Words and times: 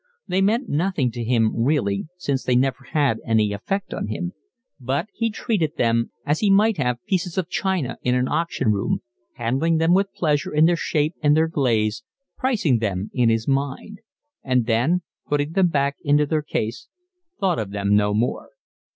They 0.27 0.41
meant 0.41 0.67
nothing 0.67 1.11
to 1.11 1.23
him 1.23 1.51
really, 1.55 2.07
since 2.17 2.43
they 2.43 2.55
never 2.55 2.85
had 2.93 3.19
any 3.23 3.53
effect 3.53 3.93
on 3.93 4.07
him; 4.07 4.33
but 4.79 5.05
he 5.13 5.29
treated 5.29 5.77
them 5.77 6.09
as 6.25 6.39
he 6.39 6.49
might 6.49 6.77
have 6.77 7.05
pieces 7.05 7.37
of 7.37 7.49
china 7.51 7.99
in 8.01 8.15
an 8.15 8.27
auction 8.27 8.71
room, 8.71 9.03
handling 9.35 9.77
them 9.77 9.93
with 9.93 10.11
pleasure 10.15 10.51
in 10.55 10.65
their 10.65 10.75
shape 10.75 11.13
and 11.21 11.37
their 11.37 11.47
glaze, 11.47 12.01
pricing 12.35 12.79
them 12.79 13.11
in 13.13 13.29
his 13.29 13.47
mind; 13.47 13.99
and 14.43 14.65
then, 14.65 15.03
putting 15.29 15.51
them 15.51 15.67
back 15.67 15.97
into 16.03 16.25
their 16.25 16.41
case, 16.41 16.87
thought 17.39 17.59
of 17.59 17.69
them 17.69 17.95
no 17.95 18.11
more. 18.11 18.49